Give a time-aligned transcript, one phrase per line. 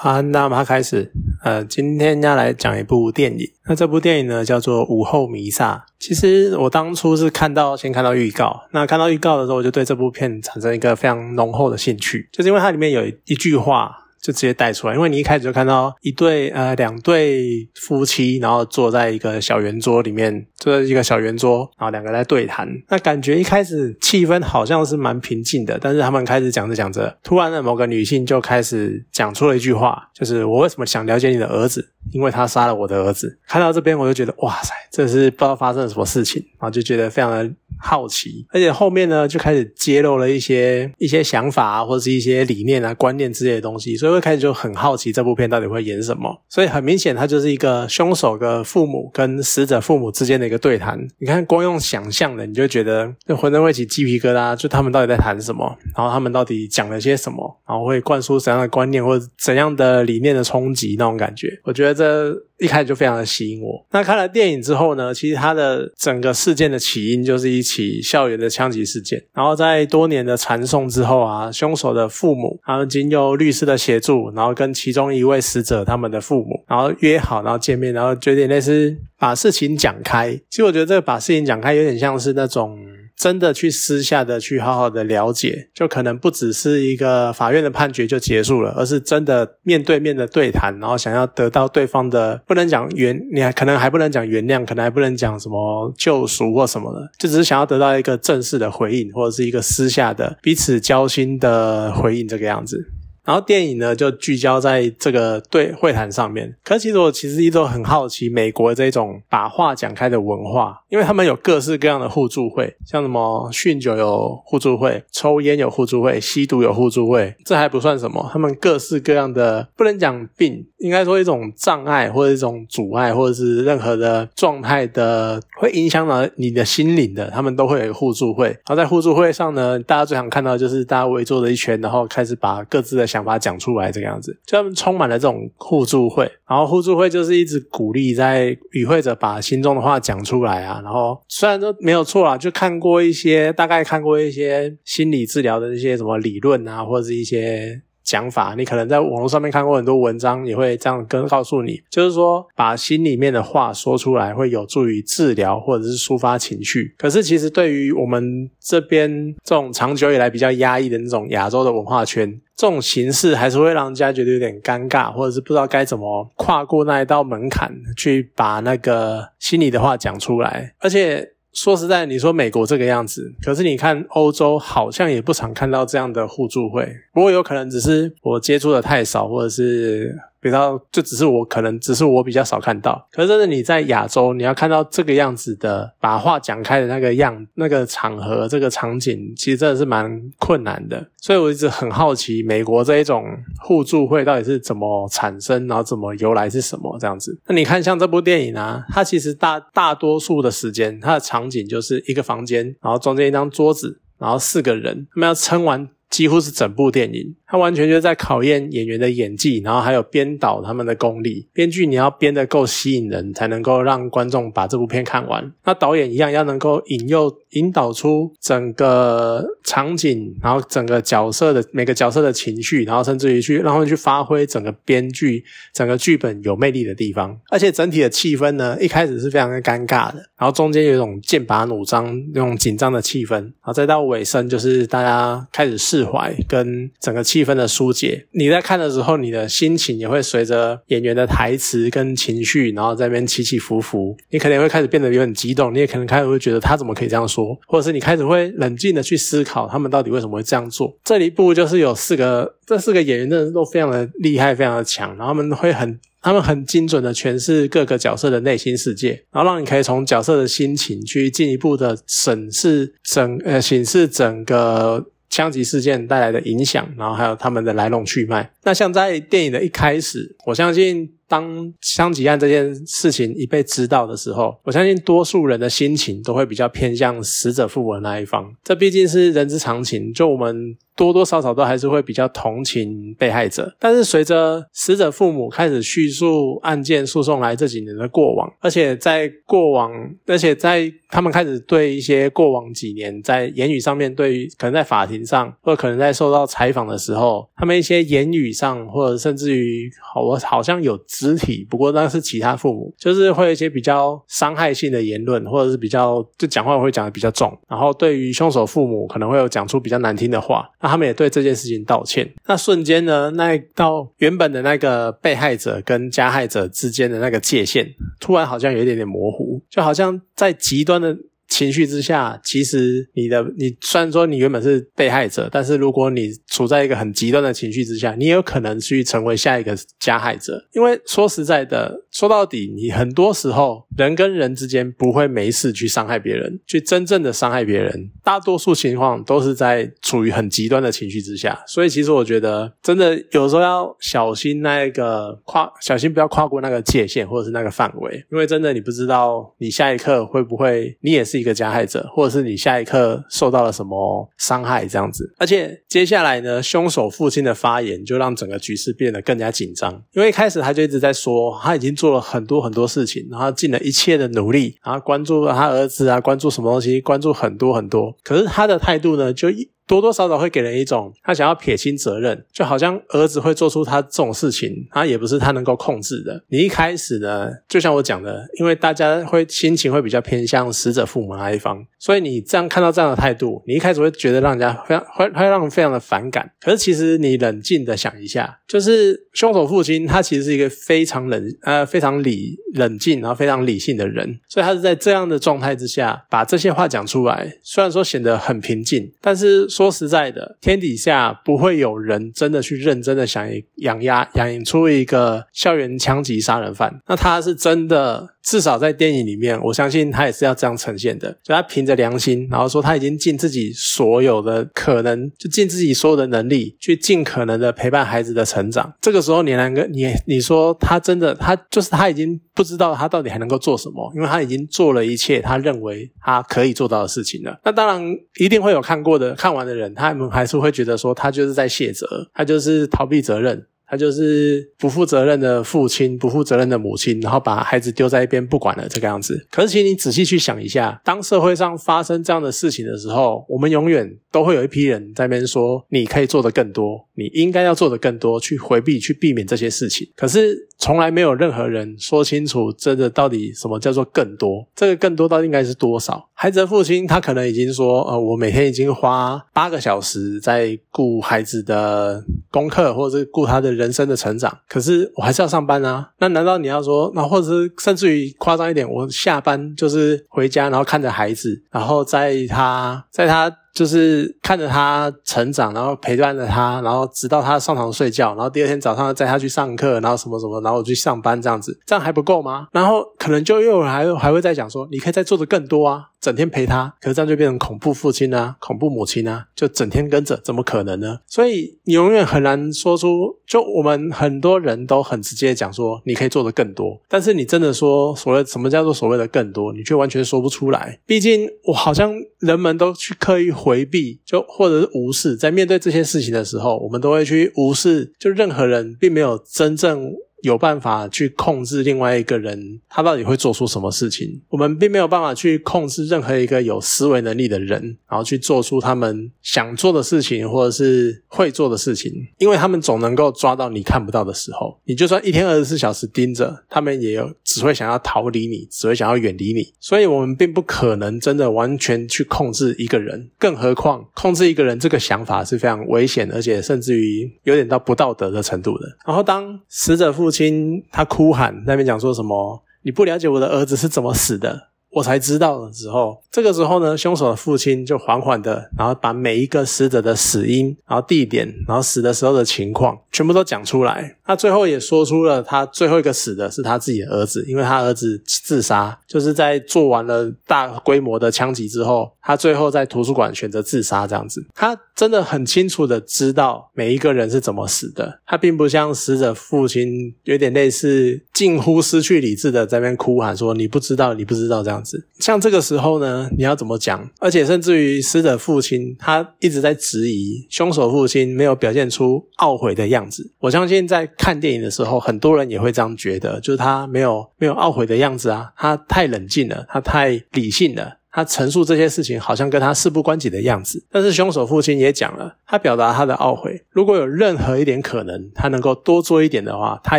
[0.00, 1.10] 好，那我们开始。
[1.42, 3.44] 呃，今天要来讲一部电影。
[3.66, 5.84] 那这部电影呢，叫做《午后弥撒》。
[5.98, 14.04] 其实我当初是看到先看到预告，那看到预告的时候，我就对这部片产生一个非常浓厚的兴趣，就是因为它里面有一句话。
[14.20, 22.68] 就直接带出来，因为你一开始就看到一对呃两对夫妻，然后坐在一个小圆桌里面，坐在一个小圆桌，然后两个在对谈。
[22.88, 31.88] 那感觉一开始气氛好像是蛮平静的，但是他们开始讲着讲着，突然的某个女性就开始讲出了一句话，就是我为什么想了解你的儿子？
[32.10, 33.38] 因为他杀了我的儿子。
[33.46, 37.50] 看到这边我就觉得哇塞，这是不知道发生了什么事情，然后就觉得非常的。
[37.80, 46.42] 好奇，而且后面呢就开始揭露了一些一些想法啊，或者是一些理念啊、观念之类的东西，所以会开始就很好奇这部片到底会演什么。
[46.48, 50.98] 所以很明显，它就是一个凶手的父母跟死者父母之间的一个对谈。
[51.18, 61.48] 你看，光用想象的，你就觉得就浑身会起鸡皮疙瘩，就他们到底在谈什么，然后他们到底讲了些什么，然后会灌输怎样的观念或者怎样的理念的冲击那种感觉。
[61.64, 62.48] 我觉得这。
[62.58, 63.86] 一开始就非常的吸引我。
[63.92, 69.22] 那看了电影之后呢，其实它的整个事件的起因就是一起校园的枪击事件。
[69.34, 80.32] 然后在多年的传送之后啊，凶手的父母，他们经由律师的协助，然后跟其中一位死者他们的父母，然后约好，然后见面，然后决定类似把事情讲开。
[80.48, 82.78] 其实我觉得这个把事情讲开，有点像是那种。
[83.18, 102.88] 真的去私下的去好好的了解，就可能不只是一个法院的判决就结束了，而是真的面对面的对谈，然后想要得到对方的不能讲原，你还可能还不能讲原谅，可能还不能讲什么救赎或什么的，就只是想要得到一个正式的回应，或者是一个私下的彼此交心的回应这个样子。
[103.28, 106.56] 然后电影呢就聚焦在这个对会谈上面。
[106.64, 128.46] 可是其实我其实一直都很好奇美国这种把话讲开的文化，因为他们有各式各样的互助会，像什么酗酒有互助会，抽烟有互助会，吸毒有互助会，这还不算什么，他们各式各样的不能讲病，应该说一种障碍或者一种阻碍，或者是任何的状态的会影响到你的心灵的，他们都会有一个互助会。
[128.46, 133.17] 然后在互助会上呢，大家最常看到就是大家围坐了一圈，然后开始把各自的想。
[133.18, 140.80] 想法讲出来这个样子，就他们充满了这种互助会，然后互助会就是一直鼓励在与会者把心中的话讲出来啊。
[140.84, 147.82] 然后虽然说没有错啦，就看过一些，大概看过一些心理治疗的一些什么理论啊，或者是一些。
[148.08, 156.94] 讲法，你可能在网络上面看过很多文章，也会这样跟告诉你，就是说把心里面的话说出来，会有助于治疗或者是抒发情绪。
[156.96, 171.34] 可是其实对于我们这边这种长久以来比较压抑的那种亚洲的文化圈，这种形式还是会让人家觉得有点尴尬，或者是不知道该怎么跨过那一道门槛，去把那个心里的话讲出来，而且。
[171.60, 176.88] 说实在，你说美国这个样子，可是你看欧洲好像也不常看到这样的互助会。
[177.12, 180.16] 不过有可能只是我接触的太少，或者是。
[180.40, 191.08] 比较就只是我可能只是我比较少看到，可是真的你在亚洲，你要看到这个样子的把话讲开的那个样那个场合这个场景，其实真的是蛮困难的。
[191.16, 193.24] 所以我一直很好奇，美国这一种
[193.60, 197.38] 互助会到底是怎么产生，然后怎么由来是什么这样子。
[197.46, 205.88] 那你看像这部电影啊，它其实大大多数的时间，它的场景就是一个房间，然后中间一张桌子，然后四个人，他们要撑完。
[206.10, 211.48] 几乎是整部电影，它完全就是在考验演员的演技，然后还有编导他们的功力。
[211.52, 215.52] 编剧你要编得够吸引人，才能够让观众把这部片看完。
[215.64, 225.42] 那导演一样要能够引诱、引导出整个场景，然后整个角色的每个角色的情绪，然后甚至于去让他们去发挥整个编剧、
[225.72, 227.34] 整个剧本有魅力的地方。
[227.48, 235.78] 而且整体的气氛呢，一开始是非常的尴尬的，然后中间有一种剑拔弩张、那种紧张的气氛，然后再到尾声就是大家开始。
[235.78, 244.16] 释怀跟整个气气氛的疏解，你在看的时候，你的心情也会随着演员的台词跟情绪，然后在那边起起伏伏。
[244.30, 250.98] 你可能会开始变得有点激动，你也可能开始会觉得他怎么可以这样说，或者是你开始会冷静的去思考他们到底为什么会这样做。
[251.04, 255.98] 这一部就是有四个，这四个演员真的都非常的厉害，非常的强，然后他们会很。
[256.20, 265.06] 他们很精准的诠释各个角色的内心世界，然后让你可以从角色的心情去进一步的审视整呃审视整个。
[265.30, 268.50] 枪击事件带来的影响，然后还有他们的来龙去脉。
[268.62, 278.50] 那像在电影的一开始，我相信当枪击案这件事情一被知道的时候，我相信多数人的心情都会比较偏向死者父母的那一方。
[278.64, 280.76] 这毕竟是人之常情，就我们。
[280.98, 289.92] 多多少少都还是会比较同情被害者，但是随着死者父母开始叙述案件诉讼来这几年的过往，而且在过往，
[290.26, 310.70] 而且在他们开始对一些过往几年在言语上面，对于可能在法庭上，或者可能在受到采访的时候，他们一些言语上，或者甚至于好我好像有肢体，不过那是其他父母，就是会有一些比较伤害性的言论，或者是比较就讲话会讲的比较重，然后对于凶手父母可能会有讲出比较难听的话。
[310.80, 312.32] 那他们也对这件事情道歉。
[312.46, 317.86] 那瞬间呢，那到原本的那个被害者跟加害者之间的那个界限，
[318.20, 321.16] 突然好像有一点点模糊，就好像在极端的。
[321.48, 330.62] 情绪之下，其实你的你虽然说你原本是被害者，但是如果你处在一个很极端的情绪之下，你也有可能去成为下一个加害者。
[330.72, 341.64] 因为说实在的，说到底，你很多时候人跟人之间不会没事去伤害别人，去真正的伤害别人，大多数情况都是在处于很极端的情绪之下。
[341.66, 351.37] 所以，其实我觉得真的有时候要小心那个跨，小心不要跨过那个界限或者是那个范围，因为真的你不知道你下一刻会不会你也是。
[351.38, 355.32] 一个加害者，或者是你下一刻受到了什么伤害，这样子。
[355.38, 359.92] 而且接下来呢，凶手父亲的发言就让整个局势变得更加紧张。
[360.12, 368.16] 因为一开始他就一直在说，他已经做了很多很多事情，然后尽了一切的努力，然后关注了他儿子啊，关注什么东西，关注很多很多。
[368.22, 369.70] 可是他的态度呢，就一。
[369.88, 376.44] 多多少少会给人一种他想要撇清责任，就好像儿子会做出他这种事情，他也不是他能够控制的。
[376.48, 386.52] 你一开始呢，就像我讲的，因为大家会心情会比较偏向死者父母那一方，所以你这样看到这样的态度，你一开始会觉得让人家非常会会让人非常的反感。
[386.60, 399.66] 可是其实你冷静的想一下，就是凶手父亲他其实是一个非常冷呃非常理冷静然后非常理性的人，所以他是在这样的状态之下把这些话讲出来，虽然说显得很平静，但是。
[399.78, 407.00] 说实在的，天底下不会有人真的去认真的想养鸭养出一个校园枪击杀人犯。
[407.06, 411.30] 那他是真的，至少在电影里面，我相信他也是要这样呈现的。
[411.44, 418.92] 就他凭着良心，然后说他已经尽自己所有的可能，就尽自己所有的能力，去尽可能的陪伴孩子的成长。
[419.00, 427.60] 这个时候，你两个，你你说他真的，他就是他已经不知道他到底还能够做什么，因为他已经做了一切他认为他可以做到的事情了。
[427.64, 428.02] 那当然，
[428.40, 429.64] 一定会有看过的，看完。
[429.64, 433.66] 的人，他们还是会觉得说，他就是在卸责，他就是逃避责任。
[433.88, 439.46] 他就是不负责任的父亲，不负责任的母亲，然后把孩子丢在一边不管了这个样子。
[439.50, 454.68] 可是，请你仔细去想一下，当社会上发生这样的事情的时候，我们永远都会有一批人在那边说：“你可以做的更多，你应该要做的更多，去回避、去避免这些事情。”可是，从来没有任何人说清楚，真的到底什么叫做更多？
[454.76, 456.27] 这个更多到底应该是多少？
[456.40, 466.10] 孩子的父亲他可能已经说：“呃，我每天已经花八个小时在顾孩子的功课，或者是顾他的。”人生的成长，可是我还是要上班啊。
[466.18, 473.54] 那难道你要说，那或者是甚至于夸张一点，我下班就是回家，然后看着孩子，然后在他在他。
[473.74, 482.66] 就是看着他成长，然后陪伴着他，然后直到他上床睡觉，然后第二天早上载他去上课，然后什么什么，然后我去上班这样子，这样还不够吗？
[482.72, 491.18] 然后可能就又还还会再讲说，你可以再做的更多啊，整天陪他，可是这样就变成恐怖父亲啊，恐怖母亲啊，就整天跟着，怎么可能呢？
[491.26, 500.98] 所以你永远很难说出，就我们很多人都很直接讲说，你可以做的更多，但是你真的说所谓什么叫做所谓的更多，你却完全说不出来。
[501.04, 503.48] 毕竟我好像人们都去刻意。
[503.58, 510.12] 回避就或者是无视，在面对这些事情的时候，我们都会去无视，就任何人并没有真正。
[510.42, 514.40] 有办法去控制另外一个人，他到底会做出什么事情？
[514.48, 524.78] 我们并没有办法去控制任何一个有思维能力的人，然后去做出他们想做的事情，或者是会做的事情，因为他们总能够抓到你看不到的时候。
[524.84, 529.72] 你就算一天二十四小时盯着，他们也有只会想要逃离你，只会想要远离你。
[529.80, 538.86] 所以，我们并不可能真的完全去控制一个人，更何况控制一个人这个想法是非常危险，而且甚至于有点到不道德的程度的。
[539.04, 540.27] 然后，当死者父。
[540.28, 542.62] 父亲他哭喊那边讲说什么？
[542.82, 544.67] 你不了解我的儿子是怎么死的？
[544.98, 554.16] 我才知道的时候，这个时候呢，凶手的父亲就缓缓的，然后把每一个死者的死因、然后地点、然后死的时候的情况，全部都讲出来。
[554.24, 564.44] 他最后也说出了他最后一个死的是他自己的儿子，因为他儿子自杀，就是在做完了大规模的枪击之后，他最后在图书馆选择自杀这样子。
[564.54, 575.06] 他真的很清楚的知道每一个人是怎么死的，他并不像死者父亲有点类似近乎失去理智的在那边哭喊说你不知道，你不知道这样子。
[575.20, 577.08] 像这个时候呢，你要怎么讲？
[577.20, 583.30] 而且甚至于死者父亲他一直在质疑凶手父亲没有表现出懊悔的样子。
[583.38, 590.97] 我相信在看电影的时候，很多人也会这样觉得，就是他没有没有懊悔的样子啊，他太冷静了，他太理性了。
[591.18, 593.84] 他陈述这些事情，好像跟他事不关己的样子。
[593.90, 596.62] 但是凶手父亲也讲了，他表达他的懊悔。
[596.70, 599.98] 如果有任何一点可能，他能够多做一点的话，他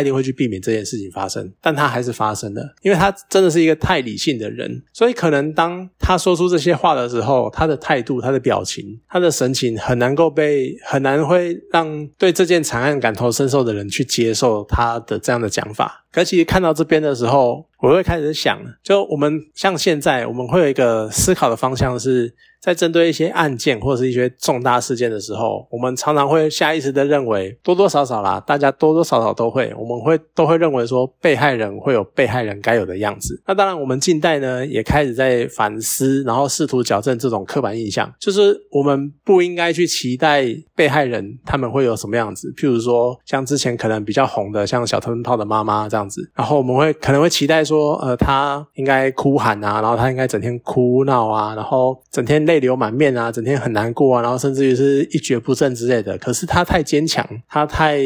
[0.00, 1.52] 一定会去避免这件事情发生。
[1.60, 4.82] 但他还是发生了，因为他真的是一个太理性的人。
[4.94, 16.06] 所以可能当他说出这些话的时候，他的态度、他的表情、他的神情，很难够被很难会让对这件惨案感同身受的人去接受他的这样的讲法。
[16.12, 22.34] 可其实看到这边的时候，我会开始想，就我们像现在，我们会有一个思考的方向是。
[22.60, 33.40] 在针对一些案件或者是一些重大事件的时候，我们常常会下意识的认为，多多少少啦，大家多多少少都会，我们会都会认为说，被害人会有被害人该有的样子。
[33.46, 42.52] 那当然，我们近代呢也开始在反思，然后试图矫正这种刻板印象，就是我们不应该去期待被害人他们会有什么样子。
[42.58, 52.49] 譬如说，像之前可能比较红的，像小灯泡的妈妈这样子，然后我们会可能会期待说，呃，他应该哭喊啊，然后他应该整天哭闹啊，然后整天。
[52.50, 56.18] 泪流满面啊，整天很难过啊，然后甚至于是一蹶不振之类的。
[56.18, 58.00] 可是他太坚强，他太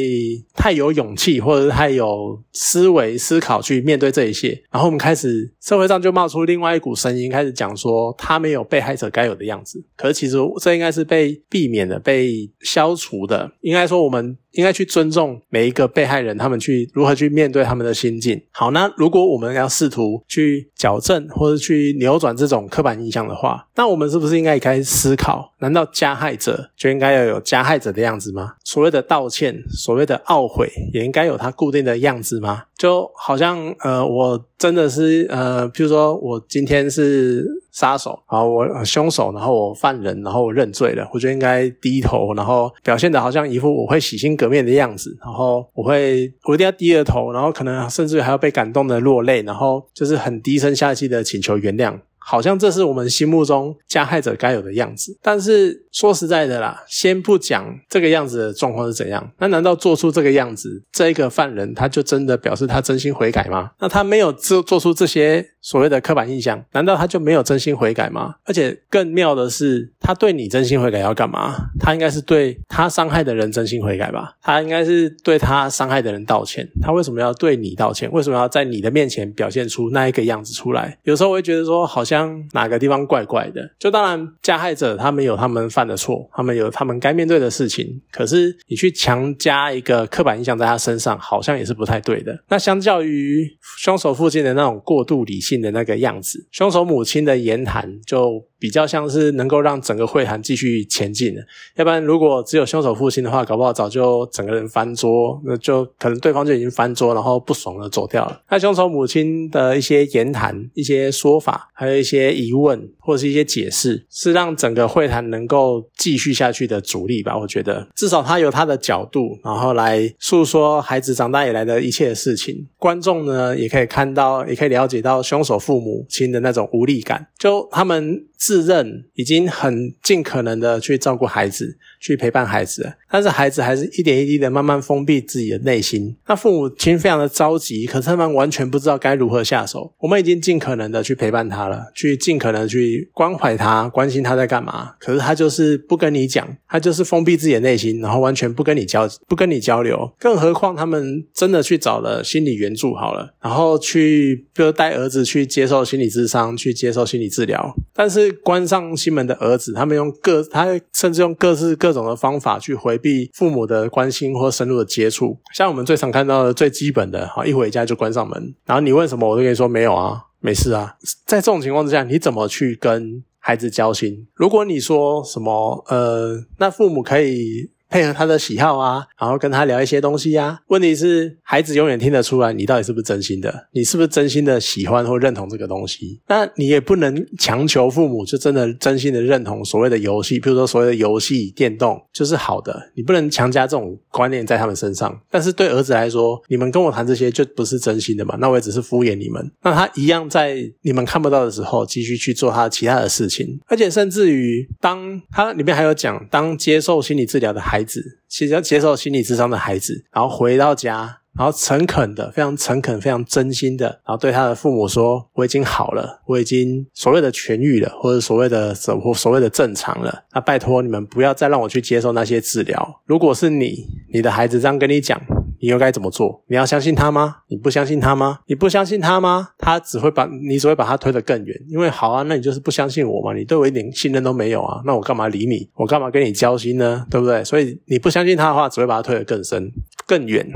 [0.54, 4.60] 太有勇气，或者是太有思维思考去面对这一切。
[4.70, 9.82] 然后我们开始社会上就冒出另外一股声音，开始讲说他没有被害者该有的样子。
[9.96, 13.50] 可是其实这应该是被避免的、被消除的。
[13.62, 14.36] 应该说我们。
[14.54, 18.40] 应该去尊重每一个被害人，他们去如何去面对他们的心境。
[18.52, 25.52] 好，那如果我们要试图去矫正或者去扭转这种刻板印象的话，那我们是不是应该也开始思考？
[25.58, 28.54] 难道加害者就应该要有加害者的样子吗？
[28.64, 32.64] 所谓的道歉，所谓的懊悔，也应该有它固定的样子吗？
[32.76, 37.62] 就好像呃，我真的是呃，譬如说我今天是。
[37.74, 51.98] 杀手，好，我凶手，然后我犯人，然后我认罪了，我就应该低头，然后表现的好像一副我会洗心革面的样子，然后我会我一定要低着头，然后可能甚至还要被感动的落泪，然后就是很低声下气的请求原谅。
[52.26, 63.72] 好像这是我们心目中加害者该有的样子，但是说实在的啦，先不讲这个样子的状况是怎样，那难道做出这个样子，这一个犯人他就真的表示他真心悔改吗？
[63.78, 68.36] 那他没有做做出这些所谓的刻板印象，难道他就没有真心悔改吗？
[68.44, 71.54] 而且更妙的是，他对你真心悔改要干嘛？
[71.78, 74.34] 他应该是对他伤害的人真心悔改吧？
[74.40, 76.66] 他应该是对他伤害的人道歉。
[76.80, 78.10] 他为什么要对你道歉？
[78.10, 80.98] 为什么要在你的面前表现出那一个样子出来？
[81.02, 82.13] 有时候我会觉得说，好像。
[82.14, 83.60] 像哪个地方怪怪的？
[83.78, 88.00] 就当然，加害者他们有他们犯的错，他们有他们该面对的事情。
[88.10, 92.38] 可是你去强加一个刻板印象在他身上，好像也是不太对的。
[92.48, 93.46] 那相较于
[93.78, 98.44] 凶手父亲的那种过度理性的那个样子，凶手母亲的言谈就。
[98.64, 101.42] 比较像是能够让整个会谈继续前进的，
[101.76, 108.40] 要不然如果只有凶手父亲的话，搞不好早就整个人翻桌，那就可能对方就已经翻桌，然后不爽的走掉了。
[108.48, 117.36] 那凶手母亲的一些言谈、一些说法，还有一些疑问或者是一些解释，是让整个会谈能够继续下去的主力吧？
[117.36, 122.66] 我觉得至少他有他的角度，然后来诉说孩子长大以来的一切事情。
[122.78, 128.24] 观众呢也可以看到，也可以了解到凶手父母亲的那种无力感，就他们。
[128.44, 136.14] 自认已经很尽可能的去照顾孩子，去陪伴孩子，但是孩子还是一点一滴的慢慢封闭自己的内心。
[136.28, 139.90] 那父母亲非常的着急，可是他们完全不知道该如何下手。
[140.00, 144.92] 我们已经尽可能的去陪伴他了，去尽可能去关怀他，关心他在干嘛。
[145.00, 150.12] 可是他就是不跟你讲，他就是封闭自己的内心，然后完全不跟你交，不跟你交流。
[150.18, 158.34] 更何况他们真的去找了心理援助好了，然后去比如带儿子去接受心理智商，去接受心理治疗，但是。
[158.42, 165.38] 关上心门的儿子，他们用各他甚至用各式各种的方法去回避父母的关心或深入的接触。
[165.54, 170.96] 像我们最常看到的最基本的，哈一回家就关上门，然后你问什么，我都跟你说没有啊，没事啊。
[171.24, 174.26] 在这种情况之下，你怎么去跟孩子交心？
[174.34, 177.70] 如果你说什么呃，那父母可以。
[177.94, 180.58] 配合他的喜好啊，然后跟他聊一些东西呀。
[180.66, 186.20] 问题是，孩子永远听得出来你到底是不是真心的，你是不是真心的喜欢或认同这个东西。
[186.26, 195.16] 那你也不能强求父母就真的真心的认同所谓的游戏，比如说所谓的游戏电动就是好的，你不能强加这种观念在他们身上。
[195.30, 198.36] 但是对儿子来说，你们跟我谈这些就不是真心的嘛？
[198.40, 199.48] 那我也只是敷衍你们。
[199.62, 211.20] 那他一样在你们看不到的时候，继续去做他其他的事情，而且甚至于，当他里面还有讲，当接受心理治疗的孩子，其实要接受心理智商的孩子，然后回到家。
[211.36, 220.22] 然后诚恳的，非常诚恳、非常真心的，然后对他的父母说：“我已经好了，我已经所谓的痊愈了，或者所谓的所所谓的正常了。
[220.32, 223.02] 那拜托你们不要再让我去接受那些治疗。
[223.04, 225.20] 如果是你，你的孩子这样跟你讲，
[225.64, 226.44] 你又该怎么做？
[226.48, 227.36] 你要相信他吗？
[227.48, 228.40] 你不相信他吗？
[228.46, 229.48] 你不相信他吗？
[229.56, 231.58] 他只会把你只会把他推得更远。
[231.70, 233.32] 因为好啊，那你就是不相信我嘛？
[233.32, 234.82] 你对我一点信任都没有啊？
[234.84, 235.66] 那我干嘛理你？
[235.74, 237.06] 我干嘛跟你交心呢？
[237.10, 237.42] 对不对？
[237.44, 239.72] 所以你不相信他的话，只会把他推得更深、
[240.06, 240.46] 更远。”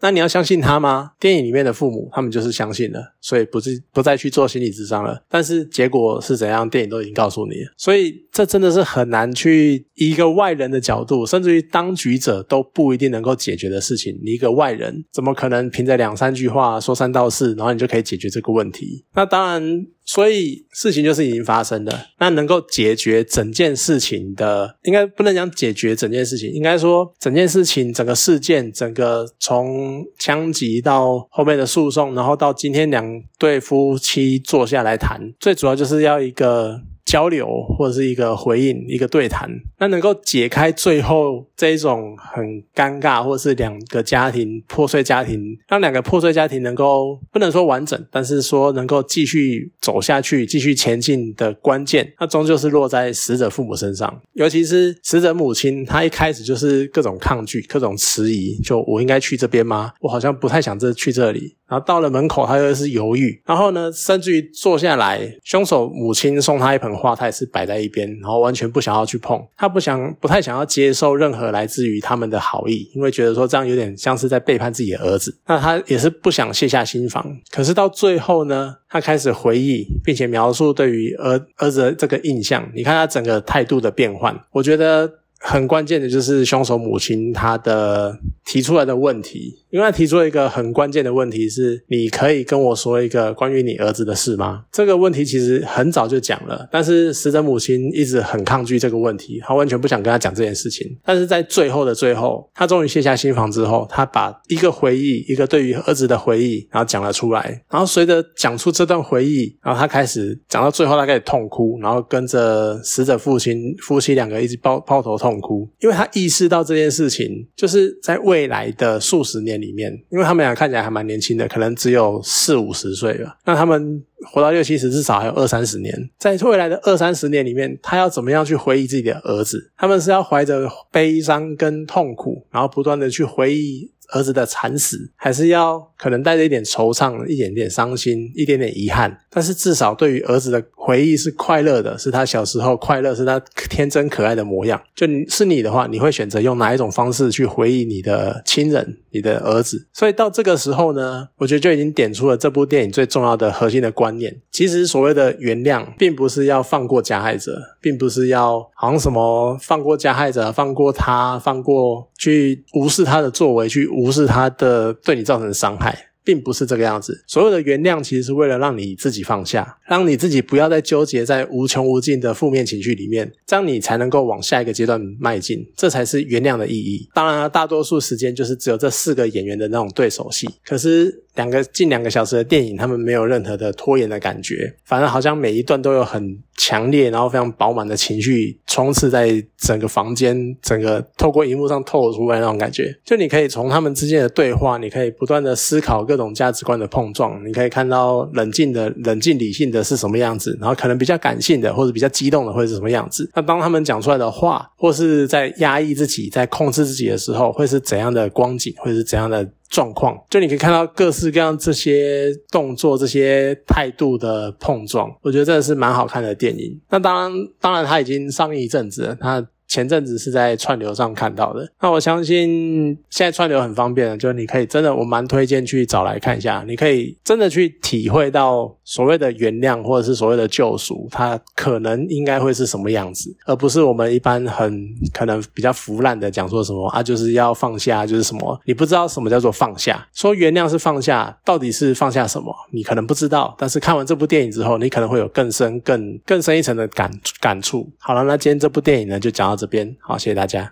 [0.00, 1.12] 那你要相信他吗？
[1.20, 5.22] 电影里面的父母，他们就是相信了，所以不是不再去做心理智商了。
[5.28, 7.72] 但是结果是怎样，电影都已经告诉你了。
[7.76, 14.18] 所以这真的是很难去一个外人的角度，甚至于当局者都不一定能够解决的事情。
[14.24, 19.04] 你一个外人，怎么可能凭着两三句话说三道四，然后你就可以解决这个问题？
[19.14, 19.86] 那当然。
[20.12, 33.06] 所以事情就是已经发生了，那能够解决整件事情的，应该不能讲解决整件事情，应该说整件事情、整个事件、整个从枪击到后面的诉讼，然后到今天两
[33.38, 36.80] 对夫妻坐下来谈，最主要就是要一个。
[37.10, 39.50] 交流或者是一个回应，一个对谈，
[39.80, 59.90] 那能够解开最后这一种很尴尬，或者是两个家庭破碎家庭，让两个破碎家庭能够不能说完整，但是说能够继续走下去、继续前进的关键，那终究是落在死者父母身上，尤其是死者母亲，她一开始就是各种抗拒、各种迟疑，就我应该去这边吗？
[60.00, 61.56] 我好像不太想这去这里。
[61.70, 63.40] 然后到了门口，他又是犹豫。
[63.46, 69.40] 然后呢，甚至于坐下来，凶手母亲送他一盆花，他也是摆在一边，然后完全不想要去碰。
[69.56, 75.38] 他不想，不太想要接受任何来自于他们的好意，因为觉得说这样有点像是在背叛自己的儿子。
[75.46, 77.24] 那他也是不想卸下心防。
[77.50, 82.68] 可是到最后呢，他开始回忆，并且描述对于儿儿子的这个印象。
[82.74, 85.19] 你看他整个态度的变换，我觉得。
[85.40, 94.64] 很关键的就是凶手母亲她的提出来的问题，因为她提出了一个很关键的问题是：你可以跟我说一个关于你儿子的事吗？
[94.70, 100.86] 这个问题其实很早就讲了，但是死者母亲一直很抗拒这个问题，她完全不想跟他讲这件事情。
[101.04, 107.62] 但是在最后的最后，她终于卸下心防之后，她把一个回忆，一个对于儿子的回忆，然后讲了出来。
[107.70, 115.29] 然后随着讲出这段回忆，然后她开始讲到最后，她开始痛哭，然后跟着死者父亲夫妻两个一直抱抱头痛。
[115.30, 123.36] 痛哭，因为他意识到这件事情，就是在未来的数十年里面，因为他们俩看起来还蛮年轻的，可能只有四五十岁了。
[123.44, 126.10] 那他们活到六七十，至少还有二三十年。
[126.18, 129.70] 在未来的二三十年里面，他要怎么样去回忆自己的儿子？
[129.76, 133.92] 他们是要怀着悲伤跟痛苦，然后不断的去回忆。
[134.12, 144.80] 儿子的惨死，还是要可能带着一点惆怅、一点点伤心、一点点遗憾，但是至少对于儿子的回忆是快乐的，是他小时候快乐，是他天真可爱的模样。
[144.94, 149.86] 就是你的话，你会选择用哪一种方式去回忆你的亲人、你的儿子？
[149.92, 154.40] 所以到这个时候呢，我觉得就已经点出了这部电影最重要的核心的观念。
[154.50, 163.86] 其实所谓的原谅，并不是要放过加害者，并不是要好像什么放过加害者、放过他、放过去无视他的作为去。
[163.86, 165.89] 无视他的对你造成的伤害。
[166.24, 167.24] 并不是这个样子。
[167.26, 175.66] 所有的原谅，其实是为了让你自己放下，让你自己不要再纠结在无穷无尽的负面情绪里面，这样你才能够往下一个阶段迈进。
[175.76, 177.08] 这才是原谅的意义。
[177.14, 180.48] 当然了，大多数时间就是只有这四个演员的那种对手戏。
[180.64, 192.94] 可是两个近两个小时的电影，他们没有任何的拖延的感觉，反而好像每一段都有很强烈，然后非常饱满的情绪充斥在整个房间，整个透过荧幕上透出来那种感觉。
[193.02, 196.04] 就你可以从他们之间的对话，你可以不断的思考。
[196.10, 203.30] 各种价值观的碰撞，你可以看到冷静的、冷静理性的是什么样子，然后可能比较感性的或者比较激动的会是什么样子。
[203.34, 210.22] 那当他们讲出来的话，或是在压抑自己、在控制自己的时候，会是怎样的光景，会是怎样的状况？
[210.28, 216.78] 就你可以看到各式各样这些动作、这些态度的碰撞，我觉得真的是蛮好看的电影。
[216.90, 219.46] 那当然，当然他已经上映一阵子，了，他。
[219.70, 221.66] 前阵子是在串流上看到的。
[221.80, 226.64] 那我相信现在串流很方便的，就是你可以真的，我蛮推荐去找来看一下。
[226.66, 240.04] 你可以真的去体会到所谓的原谅或者是所谓的救赎，它可能应该会是什么样子，而不是我们一般很可能比较腐烂的讲说什么啊，就是要放下，就是什么你不知道什么叫做放下。
[240.12, 242.52] 说原谅是放下，到底是放下什么？
[242.72, 247.88] 你可能不知道，但是看完这部电影之后，你可能会有更深、更更深一层的感感触。
[247.98, 249.94] 好了，那今天这部电影呢，就讲到这边。
[250.00, 250.68] 好，谢谢大家。